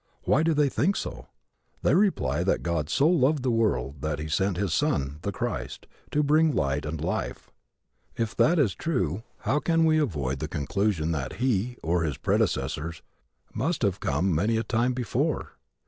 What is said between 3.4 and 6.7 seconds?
the world that he sent his Son, the Christ, to bring it